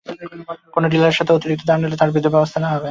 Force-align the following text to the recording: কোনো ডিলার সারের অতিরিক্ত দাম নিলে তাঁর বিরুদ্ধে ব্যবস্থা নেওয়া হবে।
কোনো 0.73 0.85
ডিলার 0.87 1.13
সারের 1.13 1.35
অতিরিক্ত 1.37 1.63
দাম 1.65 1.79
নিলে 1.81 1.99
তাঁর 1.99 2.11
বিরুদ্ধে 2.11 2.33
ব্যবস্থা 2.35 2.57
নেওয়া 2.59 2.71
হবে। 2.71 2.79